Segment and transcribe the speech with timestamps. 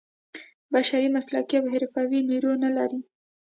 [0.73, 2.99] بشري مسلکي او حرفوي نیرو نه لري.